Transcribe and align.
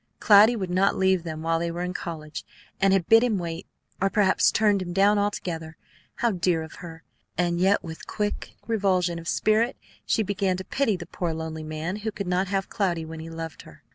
Cloudy 0.19 0.55
would 0.55 0.71
not 0.71 0.95
leave 0.95 1.21
them 1.21 1.43
while 1.43 1.59
they 1.59 1.69
were 1.69 1.83
in 1.83 1.93
college, 1.93 2.43
and 2.79 2.91
had 2.91 3.05
bid 3.07 3.23
him 3.23 3.37
wait, 3.37 3.67
or 4.01 4.09
perhaps 4.09 4.49
turned 4.51 4.81
him 4.81 4.93
down 4.93 5.19
altogether! 5.19 5.77
How 6.15 6.31
dear 6.31 6.63
of 6.63 6.73
her! 6.81 7.03
And 7.37 7.59
yet 7.59 7.83
with 7.83 8.07
quick 8.07 8.55
revulsion 8.65 9.19
of 9.19 9.27
spirit 9.27 9.77
she 10.03 10.23
began 10.23 10.57
to 10.57 10.65
pity 10.65 10.97
the 10.97 11.05
poor, 11.05 11.33
lonely 11.35 11.61
man 11.63 11.97
who 11.97 12.11
could 12.11 12.25
not 12.25 12.47
have 12.47 12.67
Cloudy 12.67 13.05
when 13.05 13.19
he 13.19 13.29
loved 13.29 13.61
her. 13.61 13.83